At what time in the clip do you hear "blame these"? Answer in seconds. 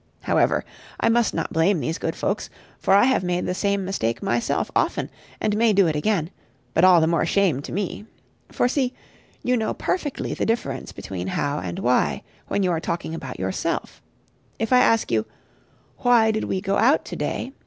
1.53-1.99